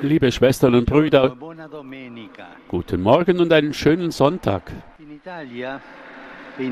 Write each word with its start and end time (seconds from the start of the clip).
Liebe 0.00 0.32
Schwestern 0.32 0.74
und 0.74 0.86
Brüder, 0.86 1.36
guten 2.68 3.02
Morgen 3.02 3.40
und 3.40 3.52
einen 3.52 3.74
schönen 3.74 4.10
Sonntag. 4.10 4.72
E 6.58 6.64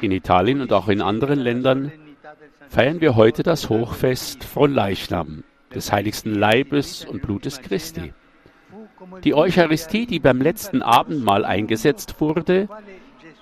In 0.00 0.10
Italien 0.10 0.60
und 0.62 0.72
auch 0.72 0.88
in 0.88 1.00
anderen 1.00 1.38
Ländern 1.38 1.92
feiern 2.68 3.00
wir 3.00 3.14
heute 3.14 3.44
das 3.44 3.68
Hochfest 3.68 4.42
von 4.42 4.74
Leichnam, 4.74 5.44
des 5.72 5.92
heiligsten 5.92 6.34
Leibes 6.34 7.04
und 7.04 7.22
Blutes 7.22 7.62
Christi. 7.62 8.12
Die 9.22 9.34
Eucharistie, 9.34 10.06
die 10.06 10.18
beim 10.18 10.40
letzten 10.40 10.82
Abendmahl 10.82 11.44
eingesetzt 11.44 12.20
wurde, 12.20 12.68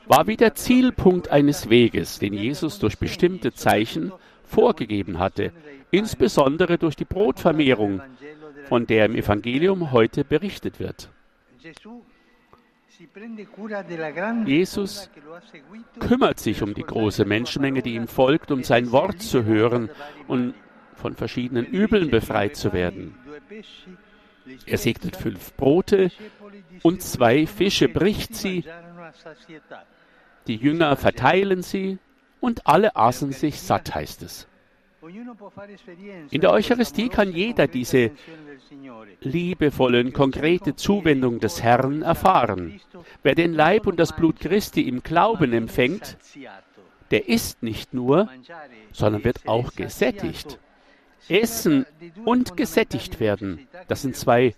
war 0.06 0.26
wie 0.26 0.36
der 0.36 0.54
Zielpunkt 0.54 1.30
eines 1.30 1.70
Weges, 1.70 2.18
den 2.18 2.34
Jesus 2.34 2.78
durch 2.78 2.98
bestimmte 2.98 3.54
Zeichen 3.54 4.12
vorgegeben 4.46 5.18
hatte, 5.18 5.52
insbesondere 5.90 6.78
durch 6.78 6.96
die 6.96 7.04
Brotvermehrung, 7.04 8.02
von 8.64 8.86
der 8.86 9.06
im 9.06 9.14
Evangelium 9.14 9.92
heute 9.92 10.24
berichtet 10.24 10.80
wird. 10.80 11.10
Jesus 14.46 15.10
kümmert 16.00 16.40
sich 16.40 16.62
um 16.62 16.74
die 16.74 16.82
große 16.82 17.24
Menschenmenge, 17.24 17.82
die 17.82 17.94
ihm 17.94 18.08
folgt, 18.08 18.50
um 18.50 18.62
sein 18.62 18.90
Wort 18.92 19.22
zu 19.22 19.44
hören 19.44 19.90
und 20.26 20.54
von 20.94 21.14
verschiedenen 21.14 21.66
Übeln 21.66 22.10
befreit 22.10 22.56
zu 22.56 22.72
werden. 22.72 23.14
Er 24.64 24.78
segnet 24.78 25.16
fünf 25.16 25.54
Brote 25.54 26.10
und 26.82 27.02
zwei 27.02 27.46
Fische, 27.46 27.88
bricht 27.88 28.34
sie, 28.34 28.64
die 30.46 30.56
Jünger 30.56 30.96
verteilen 30.96 31.62
sie 31.62 31.98
und 32.40 32.66
alle 32.66 32.96
aßen 32.96 33.32
sich 33.32 33.60
satt, 33.60 33.94
heißt 33.94 34.22
es. 34.22 34.46
In 36.30 36.40
der 36.40 36.52
Eucharistie 36.52 37.08
kann 37.08 37.32
jeder 37.32 37.66
diese 37.68 38.10
liebevollen, 39.20 40.12
konkrete 40.12 40.74
Zuwendung 40.74 41.38
des 41.38 41.62
Herrn 41.62 42.02
erfahren. 42.02 42.80
Wer 43.22 43.34
den 43.34 43.52
Leib 43.52 43.86
und 43.86 43.98
das 44.00 44.14
Blut 44.14 44.40
Christi 44.40 44.82
im 44.82 45.02
Glauben 45.02 45.52
empfängt, 45.52 46.16
der 47.10 47.28
isst 47.28 47.62
nicht 47.62 47.94
nur, 47.94 48.28
sondern 48.92 49.24
wird 49.24 49.46
auch 49.46 49.72
gesättigt. 49.74 50.58
Essen 51.28 51.86
und 52.24 52.56
gesättigt 52.56 53.18
werden, 53.18 53.66
das 53.88 54.02
sind 54.02 54.16
zwei 54.16 54.54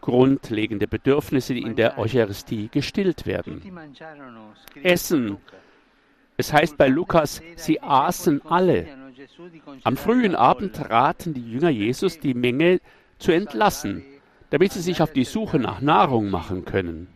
grundlegende 0.00 0.86
Bedürfnisse, 0.86 1.52
die 1.54 1.62
in 1.62 1.76
der 1.76 1.98
Eucharistie 1.98 2.68
gestillt 2.70 3.26
werden. 3.26 3.62
Essen. 4.82 5.38
Es 6.36 6.52
heißt 6.52 6.76
bei 6.76 6.88
Lukas, 6.88 7.42
sie 7.56 7.80
aßen 7.80 8.42
alle. 8.46 8.86
Am 9.84 9.96
frühen 9.96 10.34
Abend 10.34 10.78
raten 10.90 11.34
die 11.34 11.52
Jünger 11.52 11.70
Jesus, 11.70 12.18
die 12.18 12.34
Menge 12.34 12.80
zu 13.18 13.32
entlassen, 13.32 14.04
damit 14.50 14.72
sie 14.72 14.80
sich 14.80 15.00
auf 15.00 15.12
die 15.12 15.24
Suche 15.24 15.58
nach 15.58 15.80
Nahrung 15.80 16.30
machen 16.30 16.64
können. 16.64 17.13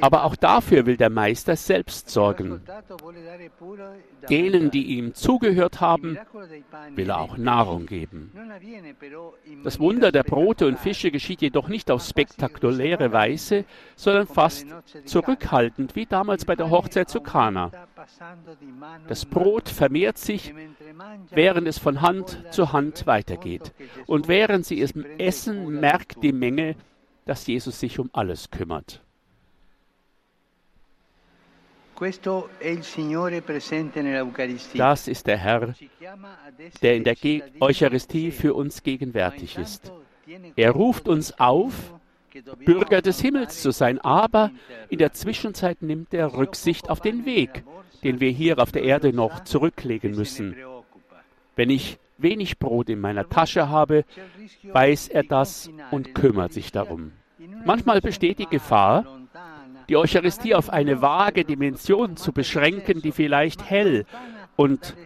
Aber 0.00 0.24
auch 0.24 0.36
dafür 0.36 0.86
will 0.86 0.96
der 0.96 1.10
Meister 1.10 1.56
selbst 1.56 2.10
sorgen. 2.10 2.60
Denen, 4.28 4.70
die 4.70 4.84
ihm 4.98 5.14
zugehört 5.14 5.80
haben, 5.80 6.18
will 6.94 7.10
er 7.10 7.20
auch 7.20 7.36
Nahrung 7.36 7.86
geben. 7.86 8.32
Das 9.64 9.80
Wunder 9.80 10.12
der 10.12 10.22
Brote 10.22 10.66
und 10.66 10.78
Fische 10.78 11.10
geschieht 11.10 11.40
jedoch 11.40 11.68
nicht 11.68 11.90
auf 11.90 12.02
spektakuläre 12.02 13.12
Weise, 13.12 13.64
sondern 13.94 14.26
fast 14.26 14.66
zurückhaltend, 15.04 15.96
wie 15.96 16.06
damals 16.06 16.44
bei 16.44 16.56
der 16.56 16.70
Hochzeit 16.70 17.08
zu 17.08 17.20
Kana. 17.20 17.70
Das 19.08 19.24
Brot 19.24 19.68
vermehrt 19.68 20.18
sich, 20.18 20.54
während 21.30 21.66
es 21.68 21.78
von 21.78 22.02
Hand 22.02 22.44
zu 22.50 22.72
Hand 22.72 23.06
weitergeht. 23.06 23.72
Und 24.06 24.28
während 24.28 24.66
sie 24.66 24.80
es 24.80 24.94
essen, 25.18 25.80
merkt 25.80 26.22
die 26.22 26.32
Menge, 26.32 26.76
dass 27.26 27.46
Jesus 27.46 27.78
sich 27.78 27.98
um 27.98 28.08
alles 28.14 28.50
kümmert. 28.50 29.02
Das 34.74 35.08
ist 35.08 35.26
der 35.26 35.38
Herr, 35.38 35.74
der 36.82 36.96
in 36.96 37.04
der 37.04 37.14
Ge 37.14 37.42
Eucharistie 37.60 38.30
für 38.30 38.54
uns 38.54 38.82
gegenwärtig 38.82 39.56
ist. 39.56 39.92
Er 40.56 40.72
ruft 40.72 41.08
uns 41.08 41.38
auf, 41.38 41.94
Bürger 42.64 43.00
des 43.00 43.20
Himmels 43.20 43.62
zu 43.62 43.70
sein, 43.70 43.98
aber 43.98 44.50
in 44.90 44.98
der 44.98 45.12
Zwischenzeit 45.12 45.80
nimmt 45.80 46.12
er 46.12 46.34
Rücksicht 46.34 46.90
auf 46.90 47.00
den 47.00 47.24
Weg, 47.24 47.64
den 48.04 48.20
wir 48.20 48.30
hier 48.30 48.58
auf 48.58 48.72
der 48.72 48.82
Erde 48.82 49.14
noch 49.14 49.44
zurücklegen 49.44 50.14
müssen. 50.14 50.54
Wenn 51.54 51.70
ich 51.70 51.98
wenig 52.18 52.58
Brot 52.58 52.88
in 52.88 53.00
meiner 53.00 53.28
Tasche 53.28 53.68
habe, 53.68 54.04
weiß 54.62 55.08
er 55.08 55.22
das 55.22 55.70
und 55.90 56.14
kümmert 56.14 56.52
sich 56.52 56.72
darum. 56.72 57.12
Manchmal 57.64 58.00
besteht 58.00 58.38
die 58.38 58.46
Gefahr, 58.46 59.04
die 59.88 59.96
Eucharistie 59.96 60.54
auf 60.54 60.70
eine 60.70 61.00
vage 61.00 61.44
Dimension 61.44 62.16
zu 62.16 62.32
beschränken, 62.32 63.02
die 63.02 63.12
vielleicht 63.12 63.68
hell 63.68 64.04
und 64.56 64.96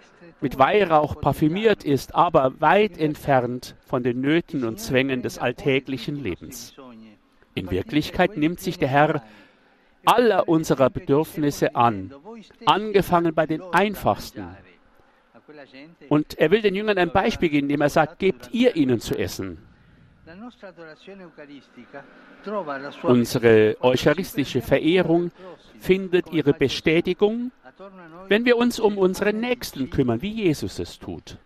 mit 0.40 0.58
Weihrauch 0.58 1.20
parfümiert 1.20 1.84
ist, 1.84 2.14
aber 2.14 2.60
weit 2.60 2.98
entfernt 2.98 3.76
von 3.84 4.02
den 4.02 4.20
Nöten 4.20 4.64
und 4.64 4.80
Zwängen 4.80 5.22
des 5.22 5.38
alltäglichen 5.38 6.22
Lebens. 6.22 6.74
In 7.54 7.70
Wirklichkeit 7.70 8.36
nimmt 8.36 8.60
sich 8.60 8.78
der 8.78 8.88
Herr 8.88 9.22
aller 10.06 10.48
unserer 10.48 10.88
Bedürfnisse 10.88 11.74
an, 11.74 12.14
angefangen 12.64 13.34
bei 13.34 13.46
den 13.46 13.60
einfachsten. 13.60 14.46
Und 16.08 16.38
er 16.38 16.50
will 16.50 16.62
den 16.62 16.74
Jüngern 16.74 16.98
ein 16.98 17.12
Beispiel 17.12 17.48
geben, 17.48 17.66
indem 17.66 17.80
er 17.80 17.88
sagt, 17.88 18.18
gebt 18.18 18.50
ihr 18.52 18.76
ihnen 18.76 19.00
zu 19.00 19.16
essen. 19.16 19.58
Unsere 23.02 23.76
eucharistische 23.80 24.62
Verehrung 24.62 25.32
findet 25.78 26.32
ihre 26.32 26.52
Bestätigung, 26.52 27.50
wenn 28.28 28.44
wir 28.44 28.56
uns 28.56 28.78
um 28.78 28.98
unsere 28.98 29.32
Nächsten 29.32 29.90
kümmern, 29.90 30.22
wie 30.22 30.30
Jesus 30.32 30.78
es 30.78 30.98
tut. 30.98 31.38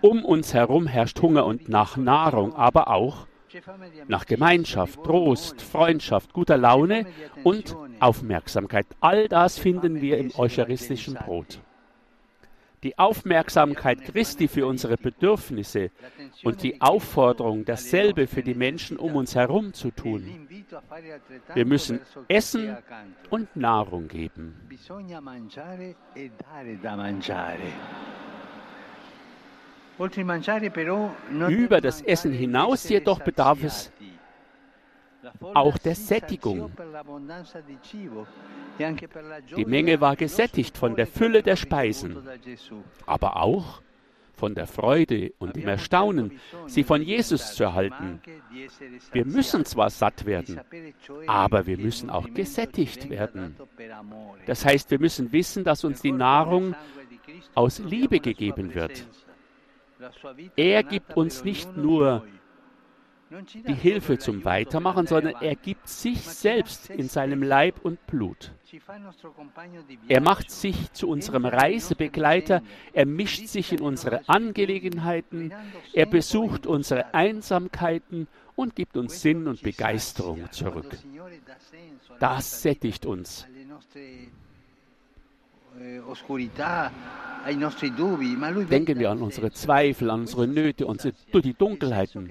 Um 0.00 0.24
uns 0.24 0.54
herum 0.54 0.86
herrscht 0.86 1.20
Hunger 1.20 1.46
und 1.46 1.68
nach 1.68 1.96
Nahrung, 1.96 2.54
aber 2.54 2.88
auch 2.88 3.26
nach 4.08 4.26
Gemeinschaft, 4.26 5.02
Trost, 5.04 5.62
Freundschaft, 5.62 6.32
guter 6.32 6.56
Laune 6.56 7.06
und 7.44 7.76
Aufmerksamkeit. 8.00 8.86
All 9.00 9.28
das 9.28 9.58
finden 9.58 10.00
wir 10.00 10.18
im 10.18 10.32
eucharistischen 10.36 11.14
Brot. 11.14 11.60
Die 12.84 12.98
Aufmerksamkeit 12.98 14.04
Christi 14.04 14.46
für 14.46 14.66
unsere 14.66 14.98
Bedürfnisse 14.98 15.90
und 16.44 16.62
die 16.62 16.82
Aufforderung, 16.82 17.64
dasselbe 17.64 18.26
für 18.26 18.42
die 18.42 18.54
Menschen 18.54 18.98
um 18.98 19.16
uns 19.16 19.34
herum 19.34 19.72
zu 19.72 19.90
tun. 19.90 20.46
Wir 21.54 21.64
müssen 21.64 22.00
Essen 22.28 22.76
und 23.30 23.56
Nahrung 23.56 24.06
geben. 24.06 24.68
Über 31.48 31.80
das 31.80 32.02
Essen 32.02 32.32
hinaus 32.32 32.88
jedoch 32.88 33.20
bedarf 33.20 33.62
es 33.64 33.92
auch 35.54 35.78
der 35.78 35.94
Sättigung. 35.94 36.70
Die 39.56 39.64
Menge 39.64 40.00
war 40.00 40.16
gesättigt 40.16 40.76
von 40.76 40.96
der 40.96 41.06
Fülle 41.06 41.42
der 41.42 41.56
Speisen, 41.56 42.16
aber 43.06 43.36
auch 43.36 43.82
von 44.34 44.54
der 44.54 44.66
Freude 44.66 45.32
und 45.38 45.56
dem 45.56 45.68
Erstaunen, 45.68 46.40
sie 46.66 46.82
von 46.82 47.00
Jesus 47.00 47.54
zu 47.54 47.64
erhalten. 47.64 48.20
Wir 49.12 49.24
müssen 49.24 49.64
zwar 49.64 49.90
satt 49.90 50.26
werden, 50.26 50.60
aber 51.26 51.66
wir 51.66 51.78
müssen 51.78 52.10
auch 52.10 52.28
gesättigt 52.34 53.08
werden. 53.10 53.56
Das 54.46 54.64
heißt, 54.64 54.90
wir 54.90 54.98
müssen 54.98 55.32
wissen, 55.32 55.64
dass 55.64 55.84
uns 55.84 56.02
die 56.02 56.12
Nahrung 56.12 56.74
aus 57.54 57.78
Liebe 57.78 58.20
gegeben 58.20 58.74
wird. 58.74 59.06
Er 60.56 60.82
gibt 60.82 61.16
uns 61.16 61.44
nicht 61.44 61.76
nur 61.76 62.24
die 63.66 63.74
Hilfe 63.74 64.18
zum 64.18 64.44
Weitermachen, 64.44 65.06
sondern 65.06 65.34
er 65.40 65.54
gibt 65.54 65.88
sich 65.88 66.20
selbst 66.20 66.90
in 66.90 67.08
seinem 67.08 67.42
Leib 67.42 67.84
und 67.84 68.04
Blut. 68.06 68.52
Er 70.08 70.20
macht 70.20 70.50
sich 70.50 70.92
zu 70.92 71.08
unserem 71.08 71.44
Reisebegleiter, 71.44 72.62
er 72.92 73.06
mischt 73.06 73.46
sich 73.46 73.72
in 73.72 73.80
unsere 73.80 74.28
Angelegenheiten, 74.28 75.52
er 75.92 76.06
besucht 76.06 76.66
unsere 76.66 77.14
Einsamkeiten 77.14 78.28
und 78.56 78.76
gibt 78.76 78.96
uns 78.96 79.20
Sinn 79.20 79.46
und 79.46 79.62
Begeisterung 79.62 80.50
zurück. 80.50 80.96
Das 82.18 82.62
sättigt 82.62 83.06
uns. 83.06 83.46
Denken 88.70 88.98
wir 88.98 89.10
an 89.10 89.22
unsere 89.22 89.50
Zweifel, 89.52 90.10
an 90.10 90.20
unsere 90.20 90.46
Nöte, 90.46 90.86
unsere, 90.86 91.14
die 91.32 91.54
Dunkelheiten. 91.54 92.30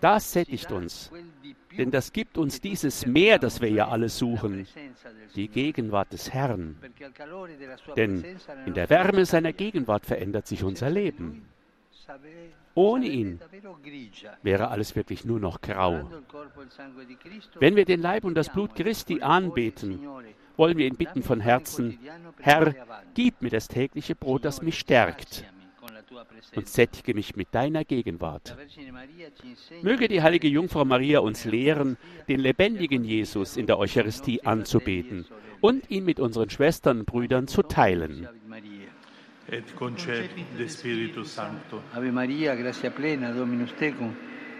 Das 0.00 0.32
sättigt 0.32 0.72
uns, 0.72 1.10
denn 1.78 1.90
das 1.90 2.12
gibt 2.12 2.38
uns 2.38 2.60
dieses 2.60 3.06
Meer, 3.06 3.38
das 3.38 3.60
wir 3.60 3.70
ja 3.70 3.88
alle 3.88 4.08
suchen, 4.08 4.66
die 5.36 5.48
Gegenwart 5.48 6.12
des 6.12 6.32
Herrn. 6.32 6.76
Denn 7.96 8.24
in 8.66 8.74
der 8.74 8.90
Wärme 8.90 9.24
seiner 9.26 9.52
Gegenwart 9.52 10.06
verändert 10.06 10.48
sich 10.48 10.64
unser 10.64 10.90
Leben. 10.90 11.46
Ohne 12.74 13.06
ihn 13.06 13.40
wäre 14.42 14.68
alles 14.68 14.96
wirklich 14.96 15.24
nur 15.24 15.38
noch 15.38 15.60
grau. 15.60 16.10
Wenn 17.60 17.76
wir 17.76 17.84
den 17.84 18.00
Leib 18.00 18.24
und 18.24 18.34
das 18.34 18.48
Blut 18.48 18.74
Christi 18.74 19.22
anbeten, 19.22 20.00
wollen 20.56 20.76
wir 20.76 20.86
ihn 20.86 20.96
bitten 20.96 21.22
von 21.22 21.40
Herzen, 21.40 21.98
Herr, 22.40 22.74
gib 23.14 23.42
mir 23.42 23.50
das 23.50 23.68
tägliche 23.68 24.14
Brot, 24.14 24.44
das 24.44 24.62
mich 24.62 24.78
stärkt 24.78 25.44
und 26.56 26.68
sättige 26.68 27.14
mich 27.14 27.36
mit 27.36 27.48
deiner 27.52 27.84
Gegenwart. 27.84 28.56
Möge 29.82 30.08
die 30.08 30.22
heilige 30.22 30.48
Jungfrau 30.48 30.84
Maria 30.84 31.20
uns 31.20 31.44
lehren, 31.44 31.96
den 32.28 32.40
lebendigen 32.40 33.04
Jesus 33.04 33.56
in 33.56 33.66
der 33.66 33.78
Eucharistie 33.78 34.42
anzubeten 34.42 35.26
und 35.60 35.90
ihn 35.90 36.04
mit 36.04 36.20
unseren 36.20 36.50
Schwestern 36.50 37.00
und 37.00 37.06
Brüdern 37.06 37.48
zu 37.48 37.62
teilen. 37.62 38.28
Et 39.46 39.74
concepit 39.74 40.46
de 40.56 40.66
Spiritus 40.66 41.28
Sancto. 41.28 41.82
Ave 41.92 42.10
Maria, 42.10 42.54
gratia 42.54 42.90
plena, 42.90 43.30
Dominus 43.30 43.74
tecum, 43.74 44.14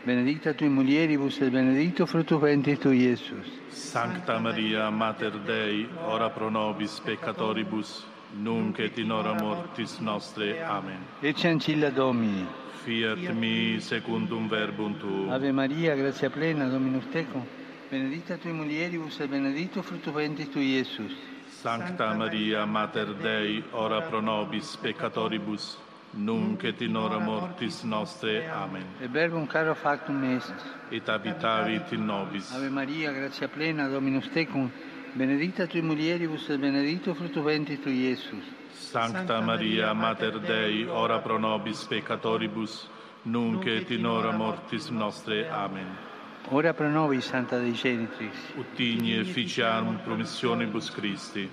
benedicta 0.04 0.52
tui 0.52 0.68
mulieribus 0.68 1.40
et 1.40 1.50
benedictus 1.50 2.10
fructus 2.10 2.38
ventris 2.38 2.78
tui, 2.78 2.98
Iesus. 2.98 3.46
Sancta 3.70 4.38
Maria, 4.38 4.90
Mater 4.90 5.38
Dei, 5.38 5.88
ora 6.06 6.28
pro 6.28 6.50
nobis 6.50 7.00
peccatoribus, 7.00 8.04
nunc 8.42 8.78
et 8.78 8.98
in 8.98 9.10
hora 9.10 9.32
mortis 9.32 9.98
nostre. 10.00 10.62
Amen. 10.62 10.98
Ecce 11.22 11.48
ancilla 11.48 11.90
Domini. 11.90 12.46
Fiat 12.84 13.32
mi 13.32 13.80
secundum 13.80 14.48
verbum 14.48 14.98
tuum. 14.98 15.30
Ave 15.30 15.50
Maria, 15.50 15.94
gratia 15.94 16.28
plena, 16.28 16.68
Dominus 16.68 17.06
tecum, 17.10 17.42
benedicta 17.88 18.36
tui 18.36 18.52
mulieribus 18.52 19.18
et 19.20 19.30
benedictus 19.30 19.86
fructus 19.86 20.12
ventris 20.12 20.50
tui, 20.50 20.76
Iesus. 20.76 21.32
Sancta 21.64 22.12
Maria, 22.12 22.66
Mater 22.66 23.14
Dei, 23.14 23.64
ora 23.70 24.02
pro 24.02 24.20
nobis 24.20 24.76
peccatoribus, 24.76 25.78
nunc 26.10 26.62
et 26.62 26.82
in 26.82 26.94
hora 26.94 27.18
mortis 27.18 27.82
nostre. 27.84 28.46
Amen. 28.50 28.84
E 29.00 29.08
verbum 29.08 29.46
caro 29.46 29.74
factum 29.74 30.22
est. 30.24 30.52
Et 30.90 31.08
habitavit 31.08 31.90
in 31.92 32.04
nobis. 32.04 32.52
Ave 32.52 32.68
Maria, 32.68 33.12
gratia 33.12 33.48
plena, 33.48 33.88
Dominus 33.88 34.28
tecum, 34.28 34.70
benedicta 35.14 35.66
tui 35.66 35.80
mulieribus 35.80 36.50
et 36.50 36.60
benedictus 36.60 37.16
fructus 37.16 37.42
ventris 37.42 37.80
tui, 37.80 38.10
Iesus. 38.10 38.44
Sancta 38.74 39.40
Maria, 39.40 39.94
Mater 39.94 40.40
Dei, 40.40 40.86
ora 40.86 41.20
pro 41.20 41.38
nobis 41.38 41.82
peccatoribus, 41.86 42.90
nunc 43.22 43.64
et 43.64 43.90
in 43.90 44.04
hora 44.04 44.32
mortis 44.32 44.90
nostre. 44.90 45.48
Amen. 45.48 46.12
Ora 46.50 46.74
pro 46.74 46.90
nobis, 46.90 47.24
Santa 47.24 47.58
Dei 47.58 47.72
Genitris. 47.72 48.36
Utini 48.56 49.18
efficiam 49.18 49.98
promissionibus 50.04 50.90
Christi. 50.90 51.48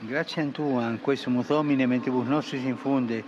Grazie 0.00 0.42
a 0.42 0.46
Tua, 0.46 0.88
in 0.88 1.00
questo 1.00 1.30
Domine, 1.46 1.86
mentibus 1.86 2.26
nostris 2.26 2.64
infunde, 2.64 3.22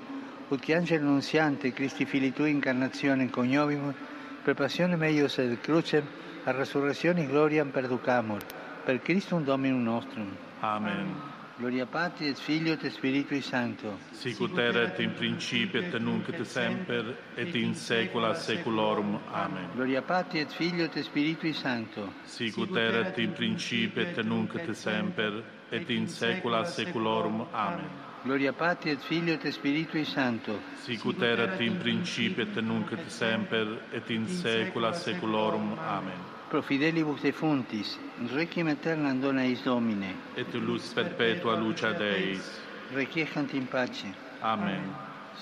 ut 0.48 0.60
che 0.60 0.74
angelo 0.74 1.04
nunziante, 1.04 1.72
Christi 1.72 2.06
fili 2.06 2.32
Tui 2.32 2.50
incarnazione 2.50 3.28
coniovimus, 3.28 3.94
per 4.42 4.54
passione 4.54 4.96
meius 4.96 5.38
et 5.38 5.60
crucem, 5.60 6.04
a 6.44 6.50
resurrezione 6.52 7.26
gloriam 7.26 7.70
perducamur, 7.70 8.42
per 8.84 9.00
Christum 9.02 9.44
Dominum 9.44 9.82
nostrum. 9.82 10.34
Amen. 10.60 11.32
Gloria 11.56 11.86
Patri 11.86 12.26
et 12.26 12.36
Filio 12.36 12.72
et 12.72 12.90
Spiritui 12.90 13.40
Sancto. 13.40 13.96
Sicut 14.10 14.58
erat 14.58 14.98
in 14.98 15.12
principio 15.14 15.80
et 15.80 15.94
nunc 16.00 16.28
et 16.28 16.44
semper 16.44 17.14
et 17.36 17.54
in 17.54 17.76
saecula 17.76 18.34
saeculorum. 18.34 19.20
Amen. 19.30 19.70
Gloria 19.72 20.02
Patri 20.02 20.40
et 20.40 20.50
Filio 20.50 20.86
et 20.86 21.02
Spiritui 21.04 21.52
Sancto. 21.52 22.12
Sicut 22.24 22.76
erat 22.76 23.18
in 23.18 23.32
principio 23.34 24.02
et 24.02 24.18
nunc 24.24 24.52
et 24.56 24.74
semper 24.74 25.44
et 25.70 25.90
in 25.90 26.08
saecula 26.08 26.64
saeculorum. 26.64 27.46
Amen. 27.52 27.88
Gloria 28.24 28.52
Patri 28.52 28.90
et 28.90 29.00
Filio 29.00 29.34
et 29.34 29.52
Spiritui 29.52 30.04
Sancto. 30.04 30.58
Sicut 30.82 31.22
erat 31.22 31.60
in 31.60 31.78
principio 31.78 32.42
et 32.42 32.62
nunc 32.62 32.90
et 32.90 33.08
semper 33.08 33.78
et 33.92 34.10
in 34.10 34.26
saecula 34.26 34.92
saeculorum. 34.92 35.78
Amen. 35.78 36.33
pro 36.54 36.62
fidelibus 36.62 37.20
defuntis, 37.20 37.98
requiem 38.32 38.68
aeternam 38.68 39.18
dona 39.18 39.42
eis 39.42 39.60
Domine. 39.64 40.14
Et 40.36 40.54
lux 40.54 40.92
perpetua 40.94 41.56
lucia 41.56 41.92
Deis. 41.92 42.60
Requiescant 42.94 43.52
in 43.54 43.66
pace. 43.66 44.06
Amen. 44.40 44.94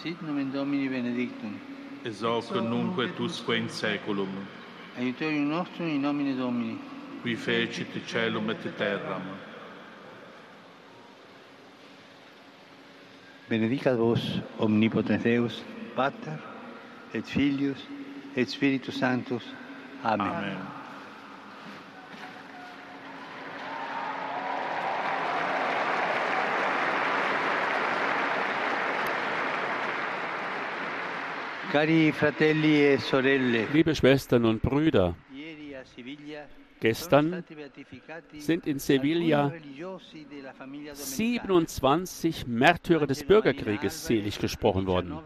Sit 0.02 0.22
nomen 0.22 0.50
Domini 0.50 0.88
benedictum. 0.88 1.60
Es 2.02 2.22
hoc 2.22 2.50
nunc 2.54 2.98
et 2.98 3.20
usque 3.20 3.58
in 3.58 3.68
saeculum. 3.68 4.30
Aiutorium 4.96 5.50
nostrum 5.50 5.88
in 5.88 6.00
nomine 6.00 6.34
Domini. 6.34 6.78
Qui 7.22 7.36
fecit 7.36 7.92
caelum 8.06 8.48
et 8.48 8.76
terram. 8.78 9.36
Benedicat 13.50 13.98
vos 13.98 14.40
omnipotens 14.58 15.22
Deus, 15.22 15.62
Pater 15.94 16.38
et 17.12 17.26
Filius 17.26 17.86
et 18.34 18.48
Spiritus 18.48 18.96
Sanctus. 18.96 19.44
Amen. 20.02 20.26
Amen. 20.26 20.81
Liebe 33.72 33.94
Schwestern 33.94 34.44
und 34.44 34.60
Brüder, 34.60 35.14
gestern 36.80 37.42
sind 38.36 38.66
in 38.66 38.78
Sevilla 38.78 39.50
27 40.92 42.46
Märtyrer 42.46 43.06
des 43.06 43.24
Bürgerkrieges 43.24 44.06
selig 44.06 44.38
gesprochen 44.38 44.86
worden. 44.86 45.19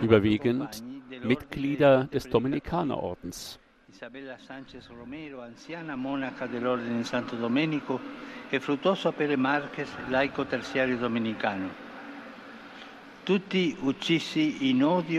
Überwiegend 0.00 0.84
Mitglieder 1.24 2.04
des 2.04 2.28
Dominikanerordens. 2.28 3.58
Isabella 3.88 4.36
Sanchez 4.38 4.88
Romero, 4.90 5.40
anziana 5.40 5.96
monaca 5.96 6.46
dell'Ordine 6.46 6.98
di 6.98 7.04
Santo 7.04 7.34
Domenico, 7.34 7.98
e 8.50 8.60
Frutoso 8.60 9.10
Pere 9.10 9.36
Marquez, 9.36 9.88
laico 10.08 10.44
terziario 10.44 10.98
dominicano. 10.98 11.85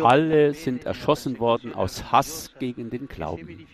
Alle 0.04 0.54
sind 0.54 0.86
erschossen 0.86 1.39
worden 1.39 1.74
aus 1.74 2.12
Hass 2.12 2.54
gegen 2.59 2.89
den 2.89 3.07
Glauben. 3.07 3.68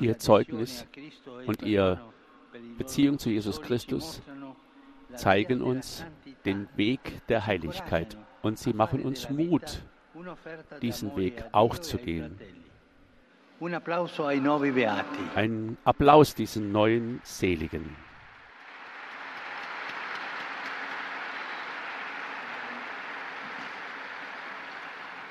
Ihr 0.00 0.18
Zeugnis 0.18 0.86
und 1.46 1.62
ihr 1.62 2.00
Beziehung 2.78 3.18
zu 3.18 3.30
Jesus 3.30 3.60
Christus 3.60 4.22
zeigen 5.14 5.62
uns 5.62 6.04
den 6.44 6.68
Weg 6.76 7.26
der 7.28 7.46
Heiligkeit 7.46 8.16
und 8.42 8.58
sie 8.58 8.72
machen 8.72 9.02
uns 9.02 9.30
Mut, 9.30 9.82
diesen 10.82 11.16
Weg 11.16 11.44
auch 11.52 11.78
zu 11.78 11.98
gehen. 11.98 12.38
Ein 15.34 15.78
Applaus 15.84 16.34
diesen 16.34 16.70
neuen 16.70 17.20
Seligen. 17.22 17.96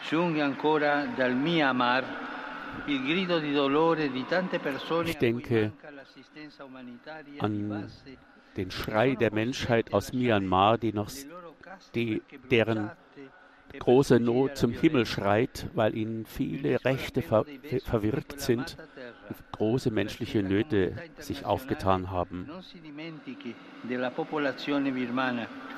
Giunge 0.09 0.43
ancora 0.43 1.05
dal 1.15 1.35
Myanmar 1.35 2.03
il 2.87 3.03
grido 3.03 3.39
di 3.39 3.53
dolore 3.53 4.09
di 4.09 4.25
tante 4.25 4.59
persone 4.59 5.09
Ich 5.09 5.17
denke 5.17 5.71
an 7.39 7.89
Den 8.55 8.71
Schrei 8.71 9.15
der 9.15 9.31
Menschheit 9.31 9.93
aus 9.93 10.11
Myanmar, 10.13 10.77
die 10.77 10.93
noch 10.93 11.09
die, 11.93 12.21
deren 12.49 12.91
große 13.79 14.19
Not 14.19 14.57
zum 14.57 14.71
Himmel 14.71 15.05
schreit, 15.05 15.67
weil 15.73 15.95
ihnen 15.95 16.25
viele 16.25 16.83
Rechte 16.85 17.21
ver 17.21 17.45
ver 17.63 17.79
verwirkt 17.79 18.39
sind, 18.39 18.77
große 19.51 19.91
menschliche 19.91 20.43
Nöte 20.43 20.95
sich 21.17 21.45
aufgetan 21.45 22.11
haben. 22.11 22.49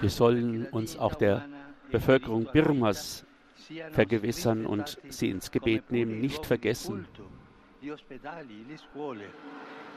Wir 0.01 0.09
sollen 0.09 0.65
uns 0.67 0.97
auch 0.97 1.15
der 1.15 1.45
Bevölkerung 1.91 2.47
Birmas 2.51 3.25
vergewissern 3.91 4.65
und 4.65 4.97
sie 5.09 5.29
ins 5.29 5.51
Gebet 5.51 5.91
nehmen, 5.91 6.19
nicht 6.19 6.45
vergessen. 6.45 7.07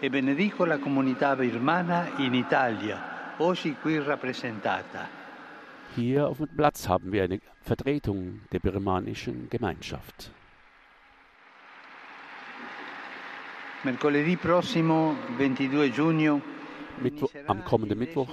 E 0.00 0.10
benedico 0.10 0.64
la 0.64 0.78
comunità 0.78 1.34
birmana 1.34 2.18
in 2.18 2.34
Italia, 2.34 3.34
oggi 3.38 3.74
qui 3.80 3.98
rappresentata. 3.98 5.17
Hier 5.97 6.28
auf 6.28 6.38
dem 6.38 6.49
Platz 6.49 6.88
haben 6.88 7.12
wir 7.12 7.25
eine 7.25 7.40
Vertretung 7.61 8.40
der 8.52 8.61
birmanischen 8.61 9.49
Gemeinschaft. 9.50 10.30
Mercoledì 13.85 14.37
prossimo, 14.37 15.14
22 15.37 15.95
giugno, 15.95 16.40
Mittwoch, 17.00 17.33
am 17.47 17.64
kommenden 17.64 17.99
Mittwoch 17.99 18.28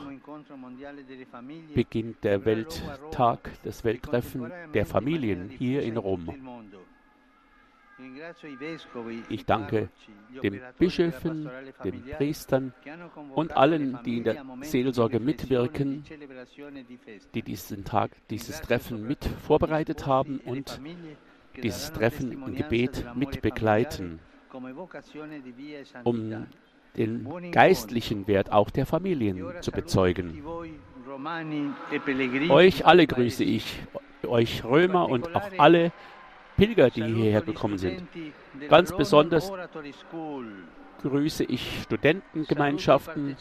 beginnt 1.74 2.24
der 2.24 2.46
Welttag, 2.46 3.52
das 3.64 3.84
Welttreffen 3.84 4.52
der 4.74 4.86
Familien 4.86 5.50
hier 5.50 5.84
in 5.84 5.98
Rom. 5.98 6.30
Ich 9.30 9.46
danke 9.46 9.90
den 10.44 10.60
Bischöfen, 10.78 11.50
den 11.84 12.04
Priestern 12.18 12.74
und 13.34 13.56
allen, 13.56 14.00
die 14.04 14.18
in 14.18 14.24
der 14.26 14.46
Seelsorge 14.62 15.20
mitwirken, 15.20 16.04
die 17.34 17.42
diesen 17.42 17.86
Tag, 17.86 18.12
dieses 18.30 18.60
Treffen 18.62 19.08
mit 19.08 19.24
vorbereitet 19.24 20.06
haben 20.06 20.40
und 20.40 20.82
dieses 21.62 21.94
Treffen 21.94 22.32
im 22.32 22.56
Gebet 22.56 23.06
mit 23.16 23.42
begleiten, 23.42 24.20
um 26.04 26.48
den 26.98 27.52
geistlichen 27.52 28.28
Wert 28.28 28.52
auch 28.52 28.70
der 28.72 28.86
Familien 28.86 29.42
zu 29.62 29.72
bezeugen. 29.72 30.44
Euch 32.50 32.86
alle 32.86 33.08
grüße 33.08 33.44
ich, 33.44 33.80
euch 34.28 34.64
Römer 34.66 35.08
und 35.08 35.34
auch 35.34 35.50
alle 35.58 35.94
Pilger, 36.58 36.90
die 36.90 37.04
hierher 37.04 37.42
gekommen 37.42 37.78
sind. 37.78 38.04
Ganz 38.70 38.96
besonders 38.96 39.52
grüße 41.02 41.44
ich 41.44 41.84
Studentengemeinschaften, 41.84 43.36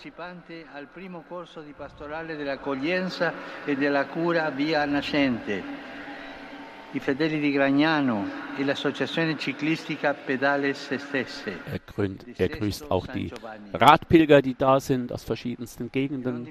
i 6.94 7.00
fedeli 7.00 7.40
di 7.40 7.50
Gragnano 7.50 8.24
e 8.56 8.62
l'associazione 8.62 9.36
ciclistica 9.36 10.14
Stesse. 10.14 11.58
Er, 11.66 11.80
gründ, 11.80 12.24
er 12.38 12.48
grüßt 12.48 12.88
auch 12.88 13.08
die 13.08 13.32
Radpilger, 13.72 14.40
die 14.40 14.54
da 14.54 14.78
sind 14.78 15.12
aus 15.12 15.24
verschiedensten 15.24 15.90
Gegenden. 15.90 16.46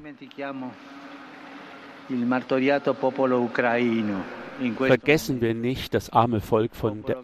Vergessen 4.72 5.42
wir 5.42 5.54
nicht 5.54 5.94
das 5.94 6.10
arme 6.12 6.40
Volk 6.40 6.76
von 6.76 7.04
der, 7.04 7.24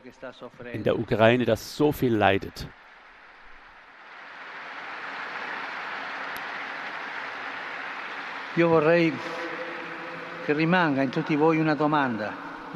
in 0.74 0.84
der 0.84 1.00
Ukraine, 1.00 1.46
das 1.46 1.75
so 1.75 1.91
viel 1.91 2.15
leidet. 2.15 2.67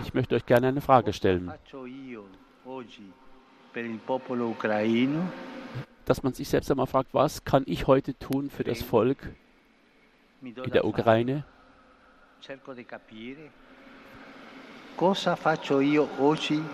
Ich 0.03 0.13
möchte 0.13 0.35
euch 0.35 0.45
gerne 0.45 0.67
eine 0.67 0.81
Frage 0.81 1.13
stellen. 1.13 1.51
Dass 6.05 6.23
man 6.23 6.33
sich 6.33 6.49
selbst 6.49 6.71
einmal 6.71 6.87
fragt, 6.87 7.13
was 7.13 7.43
kann 7.43 7.63
ich 7.65 7.87
heute 7.87 8.17
tun 8.17 8.49
für 8.49 8.63
das 8.63 8.81
Volk 8.81 9.17
in 10.41 10.71
der 10.71 10.85
Ukraine? 10.85 11.43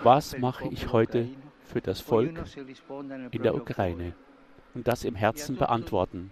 Was 0.02 0.38
mache 0.38 0.68
ich 0.68 0.92
heute 0.92 1.28
für 1.64 1.80
das 1.80 2.00
Volk 2.00 2.42
in 3.30 3.42
der 3.42 3.54
Ukraine? 3.54 4.14
und 4.74 4.86
das 4.86 5.04
im 5.04 5.14
Herzen 5.14 5.56
beantworten. 5.56 6.30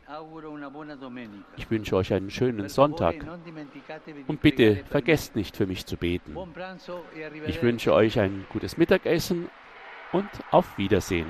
Ich 1.57 1.71
wünsche 1.71 1.97
euch 1.97 2.13
einen 2.13 2.31
schönen 2.31 2.69
Sonntag 2.69 3.17
und 4.27 4.41
bitte 4.41 4.85
vergesst 4.89 5.37
nicht 5.37 5.57
für 5.57 5.67
mich 5.67 5.87
zu 5.87 5.97
beten. 5.97 6.37
Ich 7.47 7.63
wünsche 7.63 7.93
euch 7.93 8.19
ein 8.19 8.47
gutes 8.53 8.77
Mittagessen 8.77 9.49
und 10.13 10.29
auf 10.51 10.79
Wiedersehen. 10.79 11.27